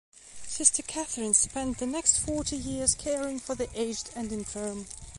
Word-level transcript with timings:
Sister 0.47 0.81
Catherine 0.81 1.35
spent 1.35 1.77
the 1.77 1.85
next 1.85 2.17
forty 2.17 2.57
years 2.57 2.95
caring 2.95 3.37
for 3.37 3.53
the 3.53 3.69
aged 3.79 4.09
and 4.15 4.31
infirm. 4.31 4.87